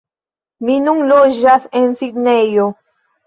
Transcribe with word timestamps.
Mi 0.69 0.77
nun 0.85 1.03
loĝas 1.11 1.69
en 1.81 1.87
Sidnejo 2.01 2.65